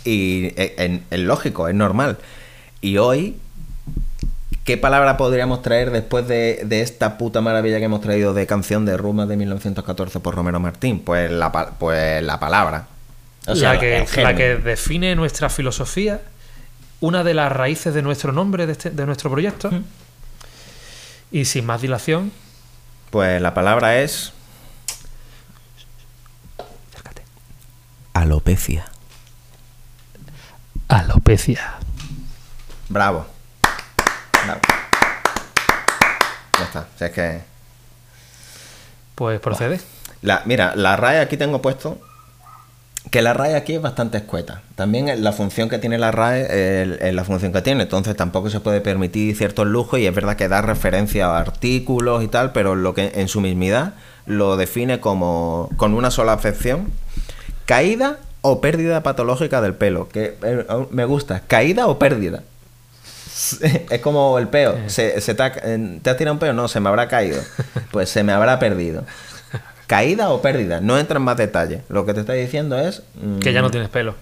[0.06, 2.18] Y eh, es lógico, es normal.
[2.82, 3.38] Y hoy,
[4.66, 8.86] ¿qué palabra podríamos traer después de, de esta puta maravilla que hemos traído de canción
[8.86, 11.00] de Rumas de 1914 por Romero Martín?
[11.00, 12.88] Pues la, pues la palabra.
[13.48, 16.22] O sea, la, que, la que define nuestra filosofía,
[17.02, 19.70] una de las raíces de nuestro nombre, de, este- de nuestro proyecto.
[21.32, 22.32] Y sin más dilación,
[23.10, 24.32] Pues la palabra es.
[26.92, 27.24] acércate.
[28.14, 28.86] Alopecia.
[30.94, 31.74] Alopecia.
[32.88, 33.26] Bravo.
[34.46, 34.60] Bravo.
[36.60, 36.88] Ya está.
[37.00, 37.42] Si es que.
[39.16, 39.82] Pues procede.
[40.22, 42.00] La, mira, la RAE aquí tengo puesto
[43.10, 44.62] que la RAE aquí es bastante escueta.
[44.76, 48.52] También la función que tiene la RAE es, es la función que tiene, entonces tampoco
[48.52, 52.52] se puede permitir ciertos lujos y es verdad que da referencia a artículos y tal,
[52.52, 53.96] pero lo que en su mismidad
[54.28, 56.92] lo define como con una sola afección,
[57.66, 62.44] caída o pérdida patológica del pelo, que eh, me gusta, caída o pérdida.
[63.90, 64.78] Es como el peo.
[64.88, 66.54] Se, se te, ha, eh, ¿te has tirado un peo?
[66.54, 67.42] No, se me habrá caído.
[67.92, 69.04] Pues se me habrá perdido.
[69.88, 70.80] ¿Caída o pérdida?
[70.82, 71.82] No entra en más detalle.
[71.90, 73.02] Lo que te estoy diciendo es.
[73.22, 74.16] mm, Que ya no tienes pelo.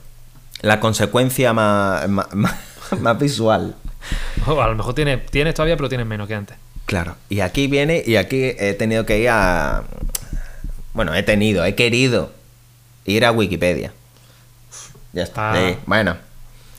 [0.61, 2.55] La consecuencia más, más, más-
[2.99, 3.75] más visual.
[4.47, 6.57] O a lo mejor tienes, tienes todavía, pero tienes menos que antes.
[6.85, 7.15] Claro.
[7.29, 9.83] Y aquí viene, y aquí he tenido que ir a.
[10.93, 12.31] Bueno, he tenido, he querido
[13.05, 13.93] ir a Wikipedia.
[15.13, 15.51] Ya está.
[15.53, 15.55] Ah.
[15.57, 16.15] Sí, bueno.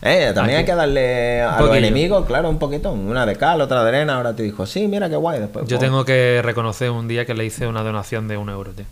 [0.05, 0.61] Eh, también Aquí.
[0.61, 2.90] hay que darle a Un los enemigos, claro, un poquito.
[2.90, 4.16] Una de cal, otra de arena.
[4.16, 5.38] Ahora te dijo, sí, mira qué guay.
[5.40, 5.81] Después, Yo oh.
[5.81, 8.85] tengo que reconocer un día que le hice una donación de un euro, tío,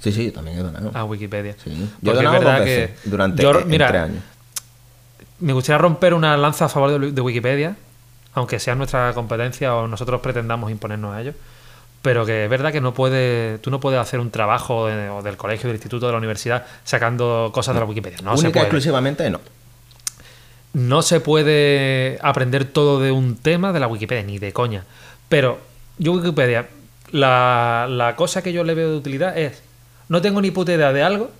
[0.00, 0.90] Sí, sí, yo también he donado.
[0.94, 1.54] a Wikipedia.
[1.64, 1.70] Sí.
[2.00, 4.22] Yo he Porque donado verdad veces que durante yo- eh, mira, tres años.
[5.40, 7.74] Me gustaría romper una lanza a favor de, de Wikipedia,
[8.34, 11.34] aunque sea nuestra competencia o nosotros pretendamos imponernos a ellos.
[12.02, 15.22] Pero que es verdad que no puede, tú no puedes hacer un trabajo de- o
[15.22, 18.18] del colegio, del instituto, de la universidad sacando cosas de la Wikipedia.
[18.24, 18.64] No se Única y puede.
[18.66, 19.40] exclusivamente no.
[20.72, 24.84] No se puede aprender todo de un tema de la Wikipedia, ni de coña.
[25.28, 25.58] Pero
[25.98, 26.66] yo Wikipedia,
[27.10, 29.62] la, la cosa que yo le veo de utilidad es,
[30.08, 31.30] no tengo ni puta idea de algo,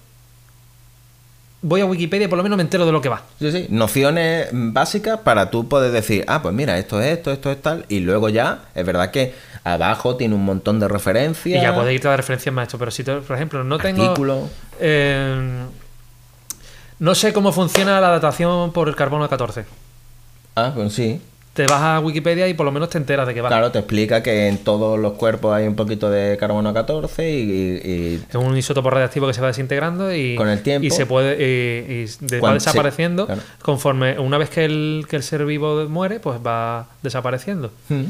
[1.63, 3.23] voy a Wikipedia y por lo menos me entero de lo que va.
[3.39, 3.67] Sí, sí.
[3.71, 7.87] Nociones básicas para tú poder decir, ah, pues mira, esto es esto, esto es tal.
[7.89, 11.59] Y luego ya, es verdad que abajo tiene un montón de referencias.
[11.59, 12.79] Y ya puedes irte a dar referencias más esto.
[12.79, 14.03] Pero si, por ejemplo, no tengo...
[14.03, 14.51] Artículos.
[14.81, 15.65] eh,
[16.99, 19.65] no sé cómo funciona la datación por el carbono 14.
[20.55, 21.21] Ah, pues sí.
[21.55, 23.49] Te vas a Wikipedia y por lo menos te enteras de que va.
[23.49, 27.35] Claro, te explica que en todos los cuerpos hay un poquito de carbono 14 y,
[27.43, 30.87] y- Es un isótopo radiactivo que se va desintegrando y, Con el tiempo.
[30.87, 33.43] y se puede y, y de- va sí, desapareciendo claro.
[33.61, 37.71] conforme una vez que el, que el ser vivo muere, pues va desapareciendo.
[37.91, 38.05] Mm.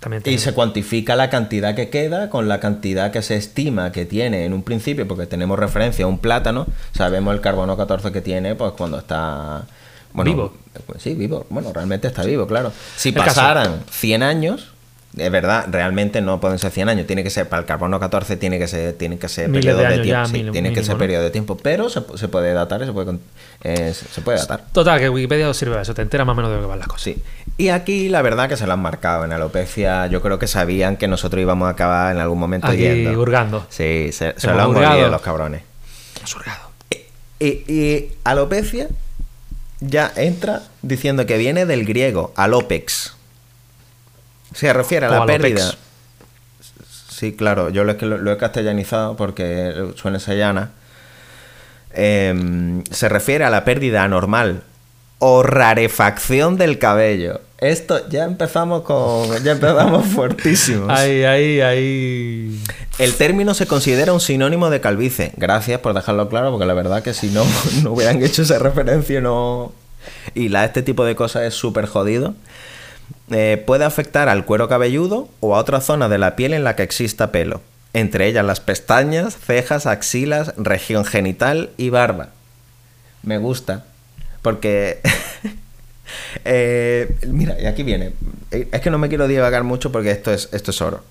[0.00, 4.04] También Y se cuantifica la cantidad que queda con la cantidad que se estima que
[4.04, 8.20] tiene en un principio, porque tenemos referencia a un plátano, sabemos el carbono 14 que
[8.20, 9.64] tiene, pues cuando está...
[10.12, 10.52] Bueno, Vivo.
[10.86, 11.46] pues sí, vivo.
[11.50, 12.72] Bueno, realmente está vivo, claro.
[12.96, 13.26] Si El caso.
[13.26, 14.72] pasaran 100 años,
[15.16, 18.36] Es verdad, realmente no pueden ser 100 años, tiene que ser para el carbono 14
[18.36, 20.94] tiene que ser tiene que ser periodo de tiempo, ya, sí, mil- tiene que ser
[20.94, 20.98] ¿no?
[20.98, 23.18] periodo de tiempo, pero se, se puede datar, se puede
[23.64, 24.64] eh, se puede datar.
[24.70, 26.68] Total, que Wikipedia os sirve para eso, te entera más o menos de lo que
[26.68, 27.02] van las cosas.
[27.04, 27.22] Sí.
[27.56, 30.96] Y aquí la verdad que se lo han marcado en alopecia, yo creo que sabían
[30.98, 33.18] que nosotros íbamos a acabar en algún momento Aquí yendo.
[33.18, 33.66] hurgando.
[33.70, 34.88] Sí, se, se Hemos lo han hurgado.
[34.90, 35.62] mordido los cabrones.
[36.24, 36.68] Surgado.
[37.40, 38.88] Y, y alopecia
[39.80, 43.14] ya entra diciendo que viene del griego, alopex.
[44.54, 45.40] Se refiere a la alopex.
[45.42, 45.72] pérdida.
[47.10, 50.70] Sí, claro, yo lo, he- lo he castellanizado porque suena sayana.
[51.92, 54.62] Em, se refiere a la pérdida anormal
[55.18, 57.40] o rarefacción del cabello.
[57.58, 59.42] Esto ya empezamos con.
[59.42, 60.88] Ya empezamos fuertísimos.
[60.90, 62.62] Ahí, ahí, ahí.
[62.98, 65.32] El término se considera un sinónimo de calvicie.
[65.36, 67.44] Gracias por dejarlo claro, porque la verdad que si no,
[67.82, 69.72] no hubieran hecho esa referencia, no.
[70.34, 72.34] Y la, este tipo de cosas es súper jodido.
[73.30, 76.76] Eh, puede afectar al cuero cabelludo o a otra zona de la piel en la
[76.76, 77.60] que exista pelo.
[77.92, 82.28] Entre ellas las pestañas, cejas, axilas, región genital y barba.
[83.24, 83.84] Me gusta.
[84.42, 85.00] Porque.
[86.44, 88.12] eh, mira, y aquí viene.
[88.50, 91.02] Eh, Es que no me quiero divagar mucho porque esto es, esto es oro.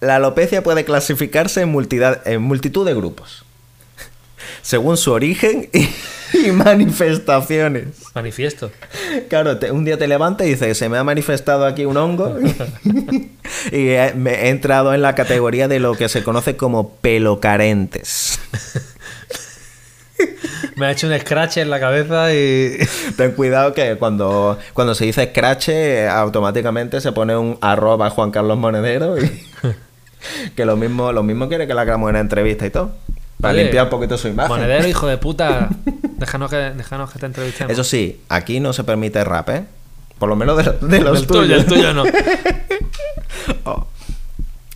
[0.00, 3.44] La alopecia puede clasificarse en, multidad- en multitud de grupos,
[4.62, 5.88] según su origen y,
[6.46, 7.86] y manifestaciones.
[8.14, 8.70] Manifiesto.
[9.28, 12.38] Claro, te- un día te levantas y dices, se me ha manifestado aquí un hongo
[13.72, 18.38] y he, me he entrado en la categoría de lo que se conoce como pelocarentes.
[20.80, 22.78] Me ha hecho un scratch en la cabeza y.
[23.18, 28.30] Ten cuidado que cuando, cuando se dice scratch, eh, automáticamente se pone un arroba Juan
[28.30, 29.30] Carlos Monedero y
[30.56, 32.92] que lo mismo, lo mismo quiere que le hagamos una entrevista y todo.
[33.42, 34.56] Para Oye, limpiar un poquito su imagen.
[34.56, 35.68] Monedero, hijo de puta.
[36.16, 37.70] Déjanos que, déjanos que te entrevistemos.
[37.70, 39.64] Eso sí, aquí no se permite rap, ¿eh?
[40.18, 41.58] Por lo menos de, de los el tuyo, tuyos.
[41.58, 42.04] el tuyo no.
[43.64, 43.86] Oh.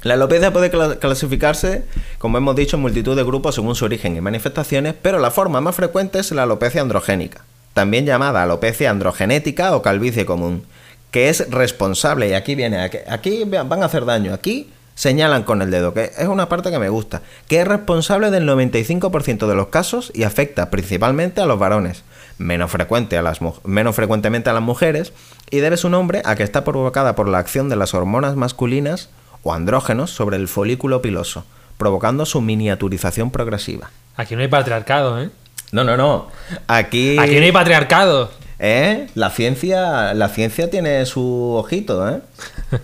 [0.04, 1.82] La alopecia puede cla- clasificarse,
[2.18, 5.62] como hemos dicho, en multitud de grupos según su origen y manifestaciones, pero la forma
[5.62, 10.64] más frecuente es la alopecia androgénica, también llamada alopecia androgenética o calvicie común,
[11.10, 15.70] que es responsable, y aquí viene, aquí, van a hacer daño, aquí señalan con el
[15.70, 19.68] dedo, que es una parte que me gusta, que es responsable del 95% de los
[19.68, 22.04] casos y afecta principalmente a los varones,
[22.36, 25.14] menos, frecuente a las, menos frecuentemente a las mujeres,
[25.50, 29.08] y debe su nombre a que está provocada por la acción de las hormonas masculinas
[29.44, 31.44] o andrógenos sobre el folículo piloso,
[31.78, 33.90] provocando su miniaturización progresiva.
[34.16, 35.30] Aquí no hay patriarcado, ¿eh?
[35.70, 36.28] No, no, no.
[36.66, 38.30] Aquí, Aquí no hay patriarcado.
[38.58, 39.08] ¿eh?
[39.14, 42.20] La ciencia, la ciencia tiene su ojito, ¿eh?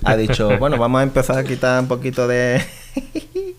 [0.04, 2.64] Ha dicho, bueno, vamos a empezar a quitar un poquito de.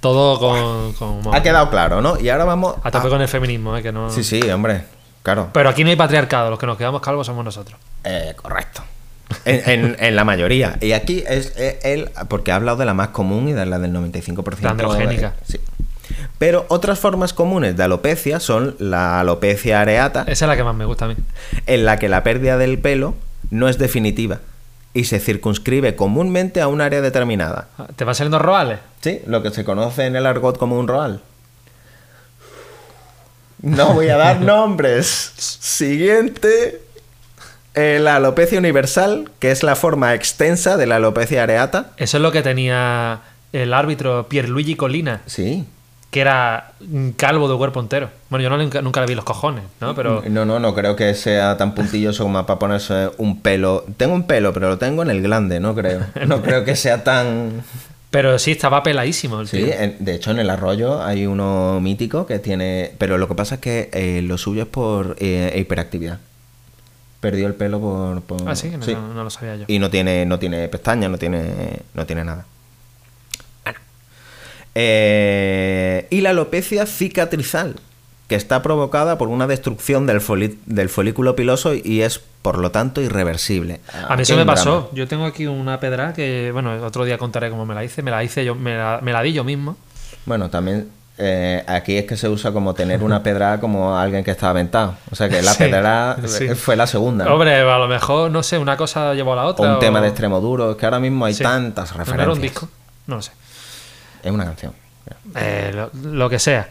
[0.00, 0.92] Todo con.
[0.94, 2.18] con ha quedado claro, ¿no?
[2.20, 2.76] Y ahora vamos.
[2.82, 3.82] A tope con el feminismo, ¿eh?
[3.82, 4.10] Que no...
[4.10, 4.84] Sí, sí, hombre.
[5.24, 5.50] Claro.
[5.52, 6.50] Pero aquí no hay patriarcado.
[6.50, 7.78] Los que nos quedamos calvos somos nosotros.
[8.04, 8.82] Eh, correcto.
[9.44, 10.78] En, en- en la mayoría.
[10.80, 13.78] Y aquí es, eh, él, porque ha hablado de la más común y de la
[13.78, 14.60] del 95%.
[14.62, 15.34] La androgénica.
[15.46, 15.58] Sí.
[16.38, 20.74] Pero otras formas comunes de alopecia son la alopecia areata, Esa es la que más
[20.74, 21.16] me gusta a mí.
[21.66, 23.14] en la que la pérdida del pelo
[23.50, 24.38] no es definitiva
[24.94, 27.68] y se circunscribe comúnmente a un área determinada.
[27.96, 28.78] ¿Te van saliendo roales?
[29.00, 31.20] Sí, lo que se conoce en el argot como un roal.
[33.60, 35.06] No voy a dar nombres.
[35.36, 36.80] Siguiente.
[37.78, 41.90] Eh, la alopecia universal, que es la forma extensa de la alopecia areata.
[41.96, 43.20] Eso es lo que tenía
[43.52, 45.64] el árbitro Pierluigi Colina, Sí.
[46.10, 48.10] que era un calvo de cuerpo entero.
[48.30, 49.94] Bueno, yo no, nunca, nunca le vi los cojones, ¿no?
[49.94, 53.84] Pero No, no, no creo que sea tan puntilloso como para ponerse un pelo.
[53.96, 56.00] Tengo un pelo, pero lo tengo en el glande, no creo.
[56.26, 57.62] No creo que sea tan.
[58.10, 59.66] Pero sí, estaba peladísimo el Sí, tío.
[59.74, 62.92] en- de hecho en el arroyo hay uno mítico que tiene...
[62.96, 66.18] Pero lo que pasa es que eh, lo suyo es por eh, hiperactividad.
[67.20, 68.22] Perdió el pelo por...
[68.22, 69.64] por- Ah, sí, no, no- no lo sabía yo.
[69.66, 72.46] Y no tiene, no tiene pestañas, no tiene, no tiene nada.
[73.64, 73.78] Bueno.
[74.74, 77.76] Eh, y la alopecia cicatrizal,
[78.28, 83.80] que está provocada por una destrucción del, folículo piloso y es, por lo tanto, irreversible.
[84.08, 84.54] A mí eso me drama.
[84.54, 84.90] pasó.
[84.94, 88.02] Yo tengo aquí una pedra que, bueno, otro día contaré cómo me la hice.
[88.02, 89.76] Me la hice yo, me la, me la di yo mismo.
[90.26, 94.30] Bueno, también eh, aquí es que se usa como tener una pedra como alguien que
[94.30, 94.94] está aventado.
[95.10, 96.48] O sea que la Sí, pedra sí.
[96.54, 97.24] fue la segunda.
[97.24, 97.34] ¿no?
[97.34, 99.74] Hombre, a lo mejor, no sé, una cosa llevó a la o otra.
[99.74, 100.70] un tema de extremo duro.
[100.72, 101.42] Es que ahora mismo hay Sí.
[101.42, 102.22] tantas ¿No referencias.
[102.26, 102.68] era un disco?
[103.06, 103.32] No lo sé.
[104.22, 104.72] Es una canción.
[105.34, 106.68] Eh, lo, lo que sea.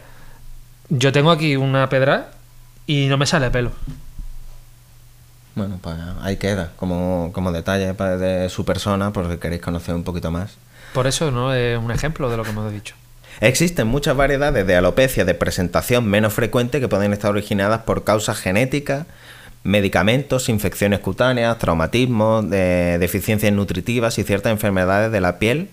[0.88, 2.28] Yo tengo aquí una pedra
[2.86, 3.72] y no me sale pelo.
[5.54, 10.30] Bueno, pues ahí queda, como, como detalle de su persona, porque queréis conocer un poquito
[10.30, 10.56] más.
[10.94, 12.94] Por eso no es un ejemplo de lo que hemos dicho.
[13.40, 18.38] Existen muchas variedades de alopecia de presentación menos frecuente que pueden estar originadas por causas
[18.38, 19.06] genéticas,
[19.64, 25.68] medicamentos, infecciones cutáneas, traumatismos, de- deficiencias nutritivas y ciertas enfermedades de la piel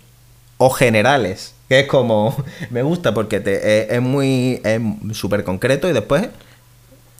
[0.58, 1.54] o generales.
[1.70, 2.36] Que es como,
[2.70, 4.82] me gusta porque te, es, es muy, es
[5.18, 6.28] súper concreto y después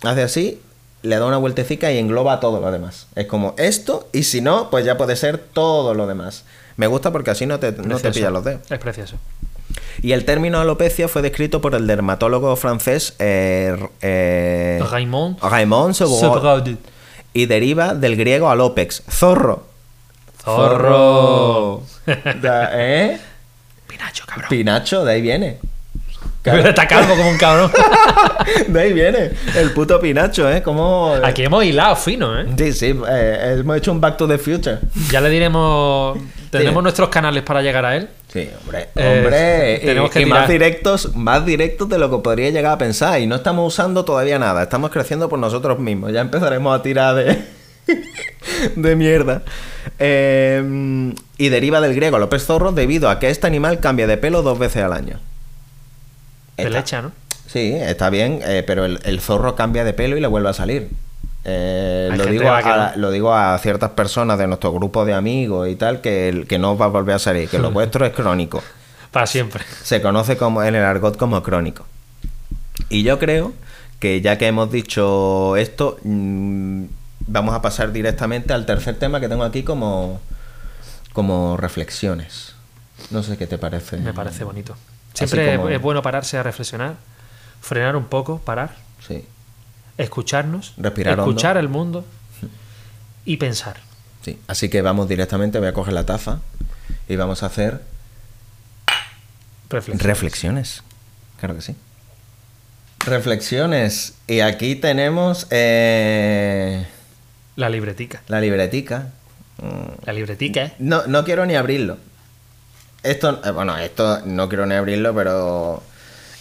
[0.04, 0.62] hace así,
[1.02, 3.08] le da una vueltecita y engloba todo lo demás.
[3.16, 6.44] Es como esto y si no, pues ya puede ser todo lo demás.
[6.78, 8.62] Me gusta porque así no te, no te pillas los dedos.
[8.72, 9.16] Es precioso.
[10.02, 15.96] Y el término alopecia fue descrito por el dermatólogo francés eh, eh, Raymond Raymond
[17.34, 19.68] y deriva del griego alopex, zorro.
[20.44, 21.84] Zorro.
[22.08, 23.20] ¿Eh?
[23.88, 24.50] Pinacho, cabrón.
[24.50, 25.60] Pinacho, de ahí viene.
[26.46, 27.72] Está calvo como un cabrón.
[28.68, 29.32] De ahí viene.
[29.56, 30.62] El puto Pinacho, ¿eh?
[30.62, 31.14] Como...
[31.24, 32.46] Aquí hemos hilado fino, ¿eh?
[32.58, 34.80] Sí, sí, eh, hemos hecho un Back to the Future.
[35.10, 36.18] Ya le diremos.
[36.52, 36.84] Tenemos Sí.
[36.84, 38.08] nuestros canales para llegar a él.
[38.32, 42.18] Sí, hombre, Eh, hombre, y- tenemos que y, más directos, más directos de lo que
[42.24, 43.20] podría llegar a pensar.
[43.20, 46.12] Y no estamos usando todavía nada, estamos creciendo por nosotros mismos.
[46.14, 47.44] Ya empezaremos a tirar de,
[48.76, 49.42] de mierda.
[50.00, 54.42] Eh, y deriva del griego López Zorro debido a que este animal cambia de pelo
[54.42, 55.20] dos veces al año.
[56.58, 57.12] Está- leche, ¿no?
[57.48, 60.54] Sí, está bien, eh, pero el, el zorro cambia de pelo y le vuelve a
[60.54, 60.90] salir.
[61.44, 63.02] Eh, lo, digo a la que a, no.
[63.02, 66.86] lo digo a ciertas personas de nuestro grupo de amigos y tal que no va
[66.86, 68.64] a volver a salir, que lo vuestro es crónico.
[69.12, 69.64] Para siempre.
[69.84, 71.86] Se conoce como en el argot como crónico.
[72.90, 73.54] Y yo creo
[74.00, 76.84] que ya que hemos dicho esto, mm,
[77.28, 80.20] vamos a pasar directamente al tercer tema que tengo aquí como,
[81.14, 82.56] como reflexiones.
[83.12, 83.98] No sé qué te parece.
[83.98, 84.76] Me parece bonito.
[85.16, 86.96] Siempre como- es bueno pararse a reflexionar,
[87.62, 88.76] frenar un poco, parar,
[89.08, 89.26] Sí.
[89.98, 92.06] escucharnos, Respirar escuchar el mundo
[93.26, 93.78] y pensar.
[94.24, 96.40] Sí, así que vamos directamente, voy a coger la taza
[97.08, 97.82] y vamos a hacer
[99.70, 100.06] Reflexionar.
[100.06, 100.84] reflexiones.
[101.40, 101.76] Claro que sí.
[103.06, 104.14] Reflexiones.
[104.28, 106.86] Y aquí tenemos eh,
[107.56, 108.22] La libretica.
[108.28, 109.10] la libretica.
[110.06, 110.74] La libretica, ¿eh?
[110.80, 111.98] No, no quiero ni abrirlo.
[113.06, 115.84] Esto, eh, bueno, esto no quiero ni abrirlo, pero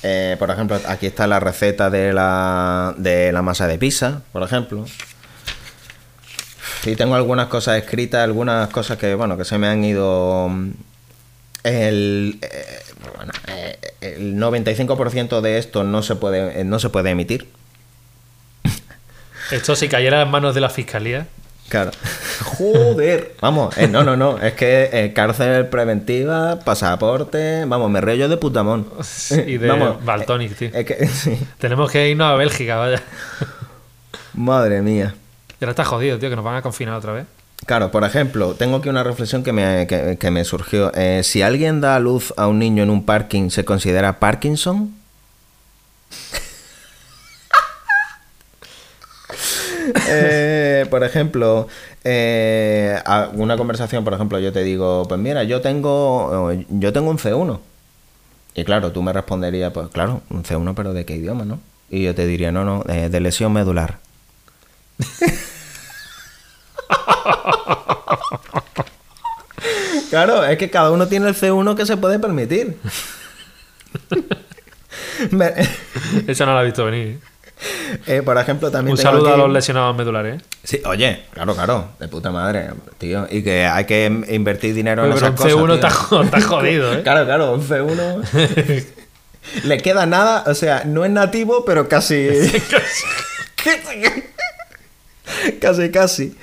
[0.02, 4.42] eh, por ejemplo, aquí está la receta de la, de la masa de pizza, por
[4.42, 4.84] ejemplo.
[6.84, 10.48] Y tengo algunas cosas escritas, algunas cosas que, bueno, que se me han ido...
[10.50, 10.70] mm,
[11.64, 12.82] El, eh,
[13.16, 17.48] bueno, eh, el 95% de esto no se puede, eh, no se puede emitir.
[19.50, 21.26] Esto si cayera en manos de la fiscalía.
[21.68, 21.90] Claro.
[22.44, 23.34] Joder.
[23.40, 24.38] Vamos, eh, no, no, no.
[24.38, 27.64] Es que eh, cárcel preventiva, pasaporte.
[27.66, 28.86] Vamos, me río yo de putamón.
[29.46, 30.70] Y de Vamos, Baltonic, tío.
[30.72, 31.38] Es que, sí.
[31.58, 33.02] Tenemos que irnos a Bélgica, vaya.
[34.34, 35.14] Madre mía.
[35.60, 37.26] Y ahora está jodido, tío, que nos van a confinar otra vez.
[37.66, 40.92] Claro, por ejemplo, tengo aquí una reflexión que me, que, que me surgió.
[40.94, 44.94] Eh, si alguien da a luz a un niño en un parking, ¿se considera Parkinson?
[50.08, 51.68] Eh, por ejemplo,
[52.04, 52.98] eh,
[53.34, 57.58] una conversación, por ejemplo, yo te digo, pues mira, yo tengo, yo tengo un C1.
[58.54, 61.60] Y claro, tú me responderías, pues claro, un C1, pero ¿de qué idioma, no?
[61.90, 63.98] Y yo te diría, no, no, eh, de lesión medular.
[70.10, 72.76] Claro, es que cada uno tiene el C1 que se puede permitir.
[75.30, 75.52] Me-
[76.26, 77.18] Eso no lo he visto venir.
[77.18, 77.20] eh,
[78.24, 80.40] por ejemplo, también Un tengo saludo a los lesionados medulares.
[80.40, 80.44] ¿eh?
[80.62, 83.26] Sí, oye, claro, claro, de puta madre, tío.
[83.30, 85.52] Y que hay que in- invertir dinero en Pero esas cosas.
[85.52, 85.74] C1 tío.
[85.74, 87.02] está, jo- está jodido, ¿eh?
[87.02, 88.84] Claro, claro, un C1.
[89.64, 92.28] Le queda nada, o sea, no es nativo, pero casi.
[95.60, 96.36] casi, casi.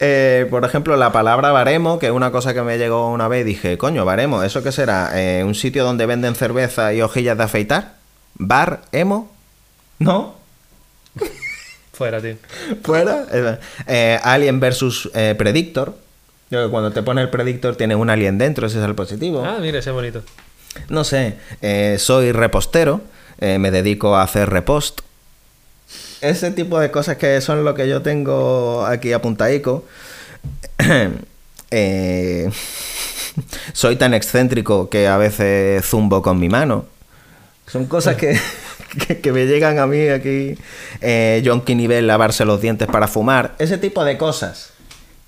[0.00, 3.44] Eh, por ejemplo, la palabra baremo, que es una cosa que me llegó una vez,
[3.44, 5.10] dije, coño, baremo, ¿eso qué será?
[5.14, 7.94] Eh, ¿Un sitio donde venden cerveza y hojillas de afeitar?
[8.34, 9.32] ¿Bar, emo?
[9.98, 10.34] ¿No?
[11.96, 12.36] Fuera, tío.
[12.82, 13.26] Fuera.
[13.32, 15.94] Eh, eh, alien versus eh, Predictor.
[16.50, 19.42] Yo, que Cuando te pone el Predictor tiene un alien dentro, ese es el positivo.
[19.42, 20.22] Ah, mira, ese es bonito.
[20.90, 23.00] No sé, eh, soy repostero,
[23.40, 25.00] me dedico a hacer repost.
[26.20, 29.84] Ese tipo de cosas que son lo que yo tengo aquí apuntadico.
[31.72, 32.48] Eh,
[33.72, 36.86] soy tan excéntrico que a veces zumbo con mi mano.
[37.66, 38.38] Son cosas que,
[39.06, 40.56] que, que me llegan a mí aquí.
[41.00, 43.54] Eh, Yonki nivel lavarse los dientes para fumar.
[43.58, 44.72] Ese tipo de cosas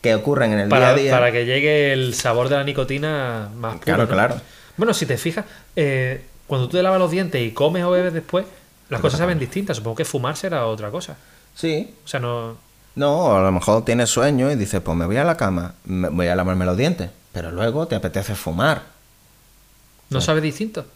[0.00, 1.10] que ocurren en el Para, día a día.
[1.12, 3.84] para que llegue el sabor de la nicotina más puro.
[3.84, 4.08] Claro, ¿no?
[4.08, 4.40] claro.
[4.76, 5.44] Bueno, si te fijas,
[5.76, 8.46] eh, cuando tú te lavas los dientes y comes o bebes después,
[8.90, 9.76] las cosas saben distintas.
[9.76, 11.16] Supongo que fumar será otra cosa.
[11.54, 12.56] Sí, O sea, no.
[12.94, 16.08] No, a lo mejor tienes sueño y dices, pues me voy a la cama, me-
[16.08, 18.82] voy a lavarme los dientes, pero luego te apetece fumar.
[20.10, 20.86] ¿No sabe distinto?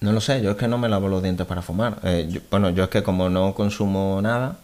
[0.00, 1.98] No lo sé, yo es que no me lavo los dientes para fumar.
[2.04, 4.56] Eh, yo- bueno, yo es que como no consumo nada,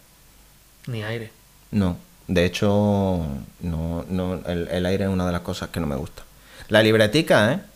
[0.87, 1.31] Ni aire.
[1.71, 1.97] No.
[2.29, 3.21] De hecho,
[3.61, 6.23] no, no, el, el aire es una de las cosas que no me gusta.
[6.69, 7.59] La libretica, ¿eh?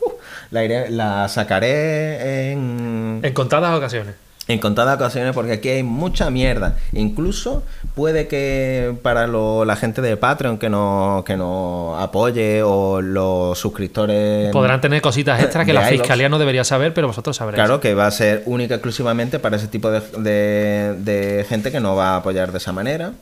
[0.00, 0.12] Uh,
[0.52, 4.14] la, iré- la sacaré en, En contadas ocasiones.
[4.48, 6.76] En contadas ocasiones porque aquí hay mucha mierda.
[6.92, 7.62] Incluso
[7.94, 13.58] puede que para lo- la gente de Patreon que nos que nos apoye o los
[13.58, 14.50] suscriptores...
[14.50, 17.62] Podrán tener cositas extras que la fiscalía no debería saber, pero vosotros sabréis.
[17.62, 21.70] Claro, que va a ser única y exclusivamente para ese tipo de, de- de gente
[21.70, 23.12] que no va a apoyar de esa manera.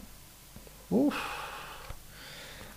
[0.90, 1.14] Uf.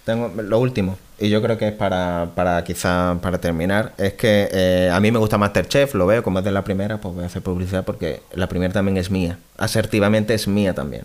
[0.10, 4.50] Tengo lo último, y yo creo que es para, para quizá para terminar, es que
[4.52, 7.24] eh, a mí me gusta Masterchef, lo veo, como es de la primera, pues voy
[7.24, 9.38] a hacer publicidad porque la primera también es mía.
[9.58, 11.04] Asertivamente es mía también.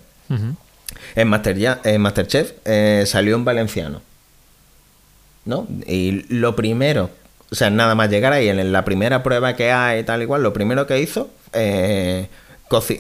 [1.17, 4.01] En, Master, ya- en Masterchef eh, salió un valenciano.
[5.45, 5.67] ¿No?
[5.87, 7.11] Y lo primero,
[7.51, 10.43] o sea, nada más llegar ahí, en la primera prueba que hay, tal y cual,
[10.43, 12.29] lo primero que hizo, eh,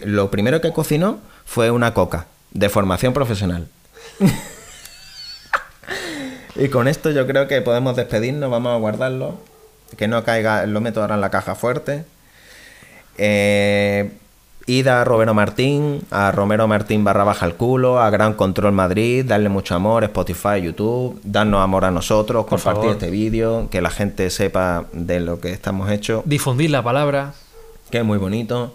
[0.05, 3.69] lo primero que cocinó fue una coca de formación profesional.
[6.57, 9.37] y con esto yo creo que podemos despedirnos, vamos a guardarlo,
[9.97, 12.05] que no caiga, lo meto ahora en la caja fuerte.
[13.19, 14.13] Eh,
[14.67, 19.25] ida a Romero Martín, a Romero Martín barra baja el culo, a Gran Control Madrid,
[19.25, 22.97] darle mucho amor, Spotify, YouTube, darnos amor a nosotros, Por compartir favor.
[22.97, 27.35] este vídeo, que la gente sepa de lo que estamos hechos, Difundir la palabra.
[27.91, 28.73] que es muy bonito.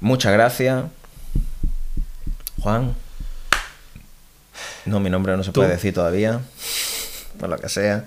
[0.00, 0.84] Muchas gracias.
[2.60, 2.94] Juan.
[4.86, 5.60] No, mi nombre no se Tú.
[5.60, 6.40] puede decir todavía,
[7.38, 8.04] por lo que sea.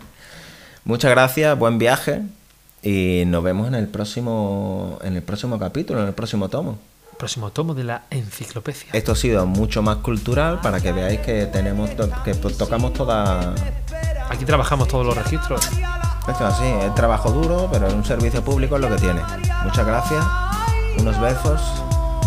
[0.84, 2.22] Muchas gracias, buen viaje
[2.82, 6.80] y nos vemos en el próximo en el próximo capítulo, en el próximo tomo.
[7.18, 8.88] Próximo tomo de la enciclopedia.
[8.94, 13.54] Esto ha sido mucho más cultural para que veáis que tenemos to- que tocamos toda
[14.30, 15.62] Aquí trabajamos todos los registros.
[15.68, 19.22] esto es así, es trabajo duro, pero un servicio público es lo que tiene.
[19.64, 20.26] Muchas gracias.
[20.98, 21.62] Unos besos,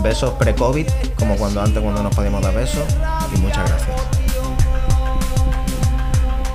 [0.02, 0.86] besos pre-COVID,
[1.18, 2.84] como cuando antes cuando nos podíamos dar besos
[3.34, 4.23] y muchas gracias.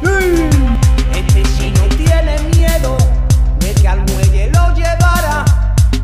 [0.01, 2.97] Este sí no tiene miedo
[3.59, 5.45] de que al muelle lo llevara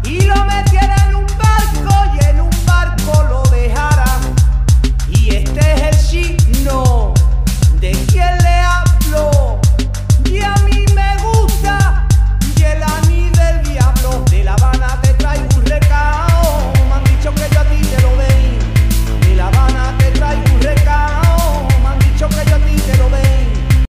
[0.03, 0.74] y lo metiera.